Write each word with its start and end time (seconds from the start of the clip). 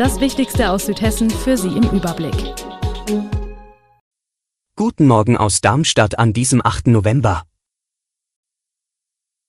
Das 0.00 0.18
Wichtigste 0.18 0.70
aus 0.70 0.86
Südhessen 0.86 1.28
für 1.28 1.58
Sie 1.58 1.68
im 1.68 1.82
Überblick. 1.90 2.54
Guten 4.74 5.06
Morgen 5.06 5.36
aus 5.36 5.60
Darmstadt 5.60 6.18
an 6.18 6.32
diesem 6.32 6.64
8. 6.64 6.86
November. 6.86 7.42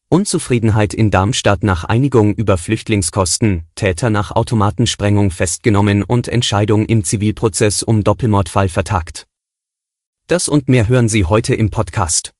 Unzufriedenheit 0.10 0.94
in 0.94 1.10
Darmstadt 1.10 1.64
nach 1.64 1.86
Einigung 1.86 2.36
über 2.36 2.58
Flüchtlingskosten, 2.58 3.64
Täter 3.76 4.10
nach 4.10 4.32
Automatensprengung 4.32 5.32
festgenommen 5.32 6.04
und 6.04 6.28
Entscheidung 6.28 6.86
im 6.86 7.06
Zivilprozess 7.06 7.82
um 7.82 8.04
Doppelmordfall 8.04 8.68
vertagt. 8.68 9.28
Das 10.28 10.50
und 10.50 10.68
mehr 10.68 10.90
hören 10.90 11.08
Sie 11.08 11.24
heute 11.24 11.56
im 11.56 11.70
Podcast. 11.70 12.34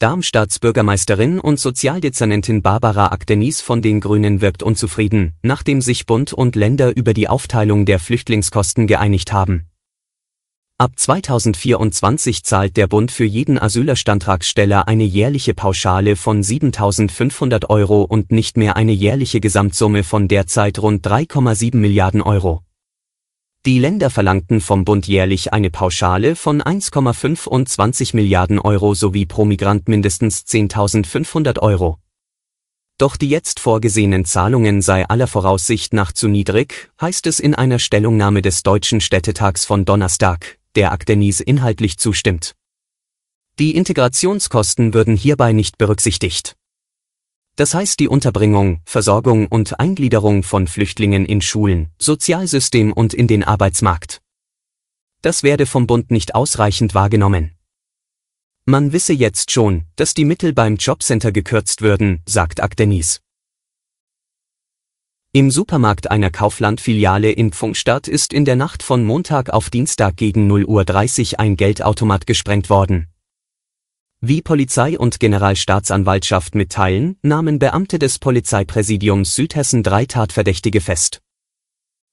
Darmstadts 0.00 0.60
Bürgermeisterin 0.60 1.40
und 1.40 1.58
Sozialdezernentin 1.58 2.62
Barbara 2.62 3.08
Akdenis 3.08 3.60
von 3.60 3.82
den 3.82 3.98
Grünen 4.00 4.40
wirkt 4.40 4.62
unzufrieden, 4.62 5.34
nachdem 5.42 5.80
sich 5.80 6.06
Bund 6.06 6.32
und 6.32 6.54
Länder 6.54 6.96
über 6.96 7.14
die 7.14 7.28
Aufteilung 7.28 7.84
der 7.84 7.98
Flüchtlingskosten 7.98 8.86
geeinigt 8.86 9.32
haben. 9.32 9.66
Ab 10.78 10.92
2024 10.94 12.44
zahlt 12.44 12.76
der 12.76 12.86
Bund 12.86 13.10
für 13.10 13.24
jeden 13.24 13.58
Asylerstantragsteller 13.58 14.86
eine 14.86 15.02
jährliche 15.02 15.52
Pauschale 15.52 16.14
von 16.14 16.44
7.500 16.44 17.68
Euro 17.68 18.02
und 18.02 18.30
nicht 18.30 18.56
mehr 18.56 18.76
eine 18.76 18.92
jährliche 18.92 19.40
Gesamtsumme 19.40 20.04
von 20.04 20.28
derzeit 20.28 20.78
rund 20.78 21.04
3,7 21.04 21.74
Milliarden 21.74 22.22
Euro. 22.22 22.62
Die 23.66 23.80
Länder 23.80 24.08
verlangten 24.08 24.60
vom 24.60 24.84
Bund 24.84 25.08
jährlich 25.08 25.52
eine 25.52 25.70
Pauschale 25.70 26.36
von 26.36 26.62
1,25 26.62 28.14
Milliarden 28.14 28.58
Euro 28.58 28.94
sowie 28.94 29.26
pro 29.26 29.44
Migrant 29.44 29.88
mindestens 29.88 30.46
10.500 30.46 31.58
Euro. 31.58 31.98
Doch 32.98 33.16
die 33.16 33.28
jetzt 33.28 33.60
vorgesehenen 33.60 34.24
Zahlungen 34.24 34.80
sei 34.80 35.08
aller 35.08 35.26
Voraussicht 35.26 35.92
nach 35.92 36.12
zu 36.12 36.28
niedrig, 36.28 36.90
heißt 37.00 37.26
es 37.26 37.40
in 37.40 37.54
einer 37.54 37.78
Stellungnahme 37.78 38.42
des 38.42 38.62
Deutschen 38.62 39.00
Städtetags 39.00 39.64
von 39.64 39.84
Donnerstag, 39.84 40.58
der 40.74 40.92
Akdenis 40.92 41.40
inhaltlich 41.40 41.98
zustimmt. 41.98 42.54
Die 43.58 43.76
Integrationskosten 43.76 44.94
würden 44.94 45.16
hierbei 45.16 45.52
nicht 45.52 45.78
berücksichtigt. 45.78 46.56
Das 47.58 47.74
heißt 47.74 47.98
die 47.98 48.06
Unterbringung, 48.06 48.82
Versorgung 48.84 49.48
und 49.48 49.80
Eingliederung 49.80 50.44
von 50.44 50.68
Flüchtlingen 50.68 51.26
in 51.26 51.40
Schulen, 51.40 51.88
Sozialsystem 51.98 52.92
und 52.92 53.12
in 53.12 53.26
den 53.26 53.42
Arbeitsmarkt. 53.42 54.22
Das 55.22 55.42
werde 55.42 55.66
vom 55.66 55.88
Bund 55.88 56.12
nicht 56.12 56.36
ausreichend 56.36 56.94
wahrgenommen. 56.94 57.56
Man 58.64 58.92
wisse 58.92 59.12
jetzt 59.12 59.50
schon, 59.50 59.86
dass 59.96 60.14
die 60.14 60.24
Mittel 60.24 60.52
beim 60.52 60.76
Jobcenter 60.76 61.32
gekürzt 61.32 61.82
würden, 61.82 62.22
sagt 62.26 62.62
Akdenis. 62.62 63.22
Im 65.32 65.50
Supermarkt 65.50 66.12
einer 66.12 66.30
Kaufland-Filiale 66.30 67.32
in 67.32 67.50
Pfungstadt 67.50 68.06
ist 68.06 68.32
in 68.32 68.44
der 68.44 68.54
Nacht 68.54 68.84
von 68.84 69.04
Montag 69.04 69.50
auf 69.50 69.68
Dienstag 69.68 70.16
gegen 70.16 70.48
0.30 70.48 71.32
Uhr 71.32 71.40
ein 71.40 71.56
Geldautomat 71.56 72.24
gesprengt 72.24 72.70
worden. 72.70 73.07
Wie 74.20 74.42
Polizei 74.42 74.98
und 74.98 75.20
Generalstaatsanwaltschaft 75.20 76.56
mitteilen, 76.56 77.16
nahmen 77.22 77.60
Beamte 77.60 78.00
des 78.00 78.18
Polizeipräsidiums 78.18 79.36
Südhessen 79.36 79.84
drei 79.84 80.06
Tatverdächtige 80.06 80.80
fest. 80.80 81.20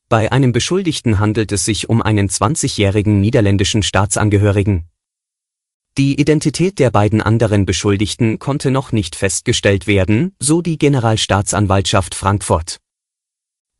Bei 0.07 0.31
einem 0.31 0.52
Beschuldigten 0.52 1.18
handelt 1.18 1.52
es 1.52 1.66
sich 1.66 1.90
um 1.90 2.03
einen 2.03 2.30
20-jährigen 2.30 3.19
niederländischen 3.22 3.81
Staatsangehörigen. 3.81 4.85
Die 5.97 6.19
Identität 6.19 6.78
der 6.78 6.91
beiden 6.91 7.22
anderen 7.22 7.66
Beschuldigten 7.66 8.38
konnte 8.38 8.69
noch 8.69 8.91
nicht 8.91 9.16
festgestellt 9.16 9.88
werden, 9.88 10.35
so 10.40 10.62
die 10.62 10.78
Generalstaatsanwaltschaft 10.78 12.13
Frankfurt. 12.13 12.78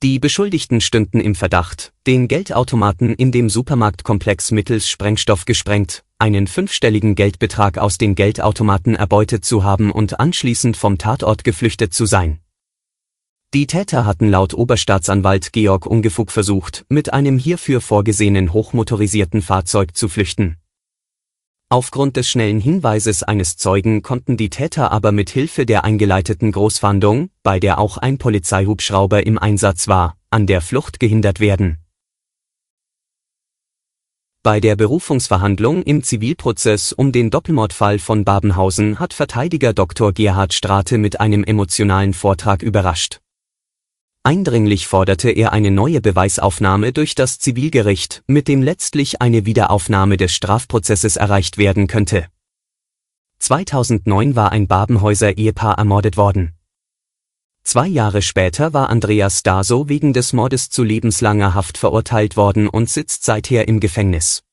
Die 0.02 0.18
Beschuldigten 0.18 0.82
stünden 0.82 1.20
im 1.20 1.36
Verdacht, 1.36 1.94
den 2.08 2.28
Geldautomaten 2.28 3.14
in 3.14 3.32
dem 3.32 3.50
Supermarktkomplex 3.50 4.50
mittels 4.50 4.90
Sprengstoff 4.90 5.46
gesprengt, 5.46 6.05
einen 6.18 6.48
fünfstelligen 6.48 7.16
Geldbetrag 7.16 7.78
aus 7.78 7.98
den 7.98 8.16
Geldautomaten 8.16 8.96
erbeutet 8.96 9.44
zu 9.44 9.64
haben 9.64 9.92
und 9.92 10.20
anschließend 10.20 10.78
vom 10.78 10.98
Tatort 10.98 11.44
geflüchtet 11.44 11.94
zu 11.94 12.06
sein. 12.06 12.40
Die 13.54 13.68
Täter 13.68 14.06
hatten 14.06 14.30
laut 14.30 14.54
Oberstaatsanwalt 14.54 15.54
Georg 15.54 15.86
Ungefug 15.86 16.32
versucht, 16.32 16.86
mit 16.90 17.14
einem 17.14 17.38
hierfür 17.38 17.82
vorgesehenen 17.82 18.54
hochmotorisierten 18.54 19.42
Fahrzeug 19.42 19.96
zu 19.96 20.10
flüchten. 20.10 20.58
Aufgrund 21.70 22.16
des 22.16 22.30
schnellen 22.30 22.60
Hinweises 22.60 23.24
eines 23.24 23.58
Zeugen 23.58 24.02
konnten 24.02 24.38
die 24.38 24.50
Täter 24.50 24.92
aber 24.92 25.12
mit 25.12 25.30
Hilfe 25.30 25.66
der 25.66 25.84
eingeleiteten 25.84 26.52
Großfahndung, 26.52 27.30
bei 27.44 27.60
der 27.60 27.80
auch 27.80 27.98
ein 27.98 28.18
Polizeihubschrauber 28.18 29.26
im 29.26 29.38
Einsatz 29.38 29.88
war, 29.88 30.18
an 30.30 30.48
der 30.48 30.62
Flucht 30.62 31.00
gehindert 31.00 31.40
werden 31.40 31.85
bei 34.46 34.60
der 34.60 34.76
Berufungsverhandlung 34.76 35.82
im 35.82 36.04
Zivilprozess 36.04 36.94
um 36.94 37.12
den 37.12 37.32
Doppelmordfall 37.32 37.98
von 37.98 38.24
Babenhausen 38.24 39.00
hat 39.00 39.16
Verteidiger 39.16 39.74
Dr. 39.74 40.14
Gerhard 40.14 40.54
Strate 40.54 41.00
mit 41.00 41.20
einem 41.20 41.44
emotionalen 41.44 42.14
Vortrag 42.14 42.62
überrascht. 42.62 43.22
Eindringlich 44.22 44.86
forderte 44.86 45.32
er 45.32 45.52
eine 45.52 45.72
neue 45.72 46.00
Beweisaufnahme 46.00 46.94
durch 46.94 47.16
das 47.16 47.40
Zivilgericht, 47.40 48.22
mit 48.28 48.48
dem 48.48 48.62
letztlich 48.62 49.20
eine 49.20 49.48
Wiederaufnahme 49.48 50.16
des 50.16 50.32
Strafprozesses 50.32 51.16
erreicht 51.16 51.58
werden 51.58 51.88
könnte. 51.88 52.28
2009 53.40 54.36
war 54.36 54.52
ein 54.52 54.68
Babenhäuser 54.68 55.40
Ehepaar 55.40 55.80
ermordet 55.80 56.18
worden. 56.18 56.55
Zwei 57.66 57.88
Jahre 57.88 58.22
später 58.22 58.74
war 58.74 58.92
Andreas 58.92 59.42
Daso 59.42 59.90
wegen 59.90 60.14
des 60.14 60.34
Mordes 60.34 60.70
zu 60.70 60.84
lebenslanger 60.84 61.56
Haft 61.56 61.80
verurteilt 61.80 62.38
worden 62.38 62.70
und 62.70 62.92
sitzt 62.92 63.24
seither 63.24 63.68
im 63.68 63.80
Gefängnis. 63.80 64.44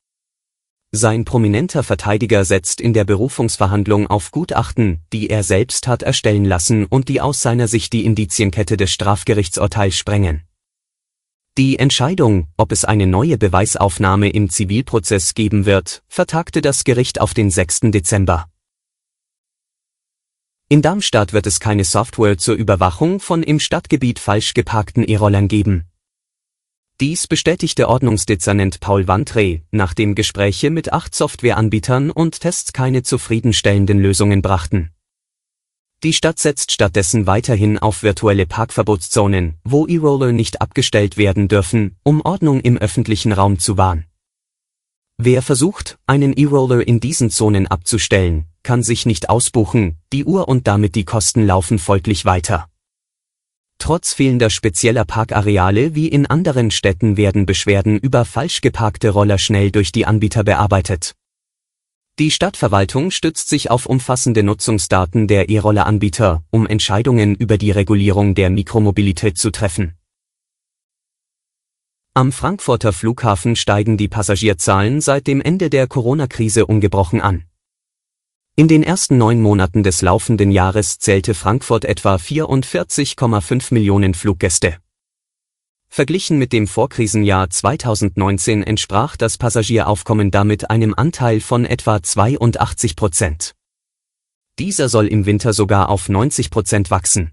Sein 0.93 1.27
prominenter 1.27 1.83
Verteidiger 1.83 2.47
setzt 2.47 2.81
in 2.81 2.95
der 2.95 3.05
Berufungsverhandlung 3.05 4.07
auf 4.07 4.31
Gutachten, 4.31 5.03
die 5.13 5.29
er 5.29 5.43
selbst 5.43 5.89
hat 5.89 6.03
erstellen 6.03 6.47
lassen 6.47 6.87
und 6.87 7.11
die 7.11 7.21
aus 7.21 7.43
seiner 7.43 7.69
Sicht 7.69 7.93
die 7.93 8.07
Indizienkette 8.07 8.79
des 8.79 8.91
Strafgerichtsurteils 8.91 9.95
sprengen. 9.95 10.43
Die 11.59 11.79
Entscheidung, 11.79 12.49
ob 12.57 12.73
es 12.73 12.87
eine 12.87 13.07
neue 13.07 13.37
Beweisaufnahme 13.37 14.31
im 14.31 14.49
Zivilprozess 14.49 15.35
geben 15.35 15.67
wird, 15.67 16.03
vertagte 16.09 16.63
das 16.63 16.83
Gericht 16.85 17.21
auf 17.21 17.35
den 17.35 17.51
6. 17.51 17.81
Dezember. 17.91 18.47
In 20.73 20.81
Darmstadt 20.81 21.35
wird 21.35 21.47
es 21.47 21.61
keine 21.61 21.85
Software 21.85 22.39
zur 22.39 22.55
Überwachung 22.55 23.21
von 23.21 23.43
im 23.43 23.61
Stadtgebiet 23.61 24.19
falsch 24.19 24.55
geparkten 24.55 25.05
E-Rollern 25.05 25.47
geben. 25.47 25.85
Dies 26.99 27.27
bestätigte 27.27 27.91
Ordnungsdezernent 27.91 28.81
Paul 28.81 29.07
Wandre, 29.07 29.61
nachdem 29.71 30.15
Gespräche 30.15 30.71
mit 30.71 30.91
acht 30.91 31.15
Softwareanbietern 31.15 32.11
und 32.11 32.41
Tests 32.41 32.73
keine 32.73 33.03
zufriedenstellenden 33.03 33.99
Lösungen 33.99 34.41
brachten. 34.41 34.93
Die 36.05 36.15
Stadt 36.15 36.39
setzt 36.39 36.73
stattdessen 36.73 37.27
weiterhin 37.27 37.79
auf 37.79 38.03
virtuelle 38.03 38.47
Parkverbotszonen, 38.47 39.59
wo 39.65 39.87
E-Roller 39.87 40.33
nicht 40.33 40.63
abgestellt 40.63 41.19
werden 41.19 41.49
dürfen, 41.49 41.97
um 42.03 42.23
Ordnung 42.23 42.63
im 42.63 42.79
öffentlichen 42.79 43.33
Raum 43.33 43.59
zu 43.59 43.77
wahren. 43.77 44.07
Wer 45.19 45.43
versucht, 45.43 45.99
einen 46.07 46.33
E-Roller 46.33 46.89
in 46.89 46.99
diesen 46.99 47.29
Zonen 47.29 47.67
abzustellen, 47.67 48.47
kann 48.63 48.83
sich 48.83 49.07
nicht 49.07 49.29
ausbuchen, 49.29 49.97
die 50.13 50.25
Uhr 50.25 50.49
und 50.49 50.67
damit 50.67 50.95
die 50.95 51.05
Kosten 51.05 51.47
laufen 51.47 51.79
folglich 51.79 52.25
weiter. 52.25 52.69
Trotz 53.79 54.13
fehlender 54.15 54.49
spezieller 54.49 55.05
Parkareale 55.05 55.95
wie 55.95 56.07
in 56.07 56.27
anderen 56.27 56.71
Städten 56.71 57.17
werden 57.17 57.47
Beschwerden 57.47 57.99
über 57.99 58.25
falsch 58.25 58.61
geparkte 58.61 59.11
Roller 59.11 59.39
schnell 59.39 59.73
durch 59.73 59.91
die 59.91 60.07
Anbieter 60.07 60.45
bearbeitet. 60.45 61.15
Die 62.19 62.31
Stadtverwaltung 62.31 63.11
stützt 63.11 63.49
sich 63.49 63.71
auf 63.71 63.87
umfassende 63.87 64.43
Nutzungsdaten 64.43 65.27
der 65.27 65.49
E-Roller-Anbieter, 65.49 66.45
um 66.51 66.67
Entscheidungen 66.67 67.35
über 67.35 67.59
die 67.59 67.71
Regulierung 67.71 68.35
der 68.35 68.51
Mikromobilität 68.51 69.39
zu 69.39 69.51
treffen. 69.51 69.95
Am 72.15 72.31
Frankfurter 72.31 72.93
Flughafen 72.93 73.57
steigen 73.57 73.97
die 73.97 74.09
Passagierzahlen 74.09 75.01
seit 75.01 75.27
dem 75.27 75.41
Ende 75.41 75.71
der 75.71 75.87
Corona-Krise 75.87 76.67
ungebrochen 76.67 77.23
an. 77.23 77.47
In 78.55 78.69
den 78.69 78.83
ersten 78.83 79.17
neun 79.17 79.41
Monaten 79.41 79.83
des 79.83 80.03
laufenden 80.03 80.51
Jahres 80.51 80.99
zählte 80.99 81.33
Frankfurt 81.33 81.87
etwa 81.87 82.17
44,5 82.17 83.73
Millionen 83.73 84.13
Fluggäste. 84.13 84.77
Verglichen 85.89 86.37
mit 86.37 86.53
dem 86.53 86.67
Vorkrisenjahr 86.67 87.49
2019 87.49 88.63
entsprach 88.63 89.17
das 89.17 89.39
Passagieraufkommen 89.39 90.31
damit 90.31 90.69
einem 90.69 90.93
Anteil 90.95 91.41
von 91.41 91.65
etwa 91.65 92.03
82 92.03 92.95
Prozent. 92.95 93.55
Dieser 94.59 94.91
soll 94.91 95.07
im 95.07 95.25
Winter 95.25 95.55
sogar 95.55 95.89
auf 95.89 96.11
90 96.11 96.51
Prozent 96.51 96.91
wachsen. 96.91 97.33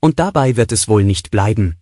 Und 0.00 0.18
dabei 0.18 0.56
wird 0.56 0.72
es 0.72 0.88
wohl 0.88 1.04
nicht 1.04 1.30
bleiben. 1.30 1.76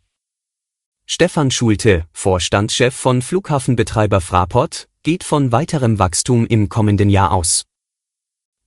Stefan 1.07 1.51
Schulte, 1.51 2.07
Vorstandschef 2.13 2.95
von 2.95 3.23
Flughafenbetreiber 3.23 4.21
Fraport, 4.21 4.87
geht 5.03 5.25
von 5.25 5.51
weiterem 5.51 5.99
Wachstum 5.99 6.47
im 6.47 6.69
kommenden 6.69 7.09
Jahr 7.09 7.33
aus. 7.33 7.68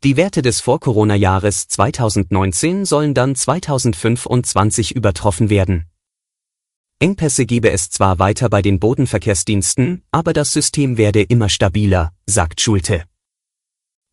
Die 0.03 0.17
Werte 0.17 0.41
des 0.41 0.61
Vor-Corona-Jahres 0.61 1.67
2019 1.67 2.85
sollen 2.85 3.13
dann 3.13 3.35
2025 3.35 4.95
übertroffen 4.95 5.51
werden. 5.51 5.85
Engpässe 6.97 7.45
gebe 7.45 7.69
es 7.69 7.91
zwar 7.91 8.17
weiter 8.17 8.49
bei 8.49 8.63
den 8.63 8.79
Bodenverkehrsdiensten, 8.79 10.01
aber 10.09 10.33
das 10.33 10.53
System 10.53 10.97
werde 10.97 11.21
immer 11.21 11.49
stabiler, 11.49 12.13
sagt 12.25 12.61
Schulte. 12.61 13.03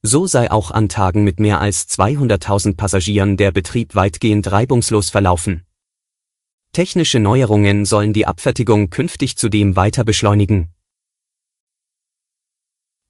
So 0.02 0.26
sei 0.26 0.50
auch 0.50 0.72
an 0.72 0.90
Tagen 0.90 1.24
mit 1.24 1.40
mehr 1.40 1.58
als 1.58 1.88
200.000 1.88 2.76
Passagieren 2.76 3.38
der 3.38 3.50
Betrieb 3.50 3.94
weitgehend 3.94 4.52
reibungslos 4.52 5.08
verlaufen. 5.08 5.64
Technische 6.72 7.18
Neuerungen 7.18 7.86
sollen 7.86 8.12
die 8.12 8.26
Abfertigung 8.26 8.90
künftig 8.90 9.38
zudem 9.38 9.74
weiter 9.74 10.04
beschleunigen. 10.04 10.68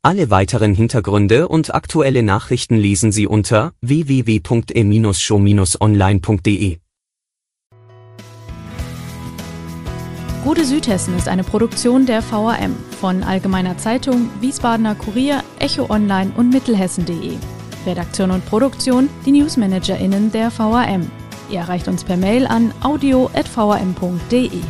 Alle 0.02 0.30
weiteren 0.30 0.74
Hintergründe 0.74 1.48
und 1.48 1.74
aktuelle 1.74 2.22
Nachrichten 2.22 2.76
lesen 2.76 3.10
Sie 3.10 3.26
unter 3.26 3.72
www.e-show-online.de. 3.80 6.78
Gute 10.44 10.64
Südhessen 10.64 11.16
ist 11.16 11.26
eine 11.26 11.42
Produktion 11.42 12.06
der 12.06 12.22
VRM 12.22 12.76
von 13.00 13.24
Allgemeiner 13.24 13.76
Zeitung, 13.76 14.30
Wiesbadener 14.40 14.94
Kurier, 14.94 15.42
Echo 15.58 15.90
Online 15.90 16.30
und 16.36 16.50
Mittelhessen.de. 16.50 17.36
Redaktion 17.84 18.30
und 18.30 18.46
Produktion 18.46 19.08
die 19.26 19.32
NewsmanagerInnen 19.32 20.30
der 20.30 20.52
VRM. 20.52 21.10
Ihr 21.50 21.58
erreicht 21.58 21.88
uns 21.88 22.04
per 22.04 22.16
Mail 22.16 22.46
an 22.46 22.72
audio.vrm.de. 22.82 24.60